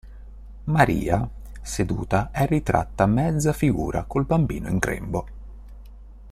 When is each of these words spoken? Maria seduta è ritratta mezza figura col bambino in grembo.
Maria 0.63 1.29
seduta 1.61 2.31
è 2.31 2.47
ritratta 2.47 3.05
mezza 3.05 3.53
figura 3.53 4.03
col 4.05 4.25
bambino 4.25 4.67
in 4.67 4.79
grembo. 4.79 5.27